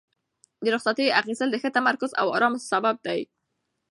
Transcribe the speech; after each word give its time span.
د 0.63 0.65
رخصتیو 0.75 1.15
اخیستل 1.21 1.47
د 1.51 1.55
ښه 1.61 1.69
تمرکز 1.77 2.11
او 2.21 2.27
ارام 2.35 2.53
سبب 2.69 2.95
دی. 3.05 3.21